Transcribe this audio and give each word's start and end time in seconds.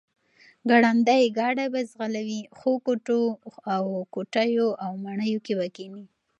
ګړندی 0.69 1.23
ګاډی 1.37 1.67
به 1.73 1.81
ځغلوي، 1.89 2.41
ښو 2.57 2.71
کوټو 2.85 3.23
او 3.73 3.83
کوټیو 4.13 4.67
او 4.83 4.91
ماڼیو 5.03 5.39
کې 5.45 5.53
به 5.57 5.67
کښېني، 5.75 6.03